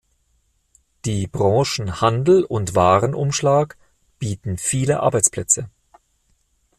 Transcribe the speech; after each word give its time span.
Die 1.05 1.27
Branchen 1.27 2.01
Handel 2.01 2.43
und 2.43 2.73
Warenumschlag 2.73 3.77
bieten 4.17 4.57
viele 4.57 5.01
Arbeitsplätze. 5.01 5.69